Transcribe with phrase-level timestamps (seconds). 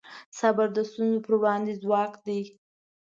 [0.39, 2.41] صبر د ستونزو پر وړاندې ځواک دی.